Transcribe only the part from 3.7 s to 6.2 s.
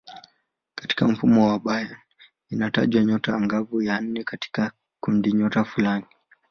ya nne katika kundinyota fulani.